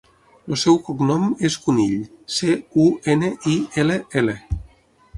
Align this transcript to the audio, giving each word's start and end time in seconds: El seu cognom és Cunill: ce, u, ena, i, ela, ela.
El 0.53 0.57
seu 0.61 0.79
cognom 0.87 1.27
és 1.51 1.59
Cunill: 1.67 1.95
ce, 2.39 2.51
u, 2.87 2.89
ena, 3.17 3.33
i, 3.55 3.57
ela, 3.85 4.03
ela. 4.23 4.41